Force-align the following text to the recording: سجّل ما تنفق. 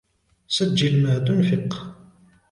سجّل 0.47 1.03
ما 1.03 1.19
تنفق. 1.19 1.95